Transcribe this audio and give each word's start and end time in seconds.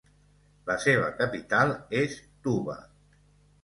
La 0.69 0.77
seva 0.85 1.11
capital 1.21 1.77
és 2.03 2.19
Touba. 2.49 2.83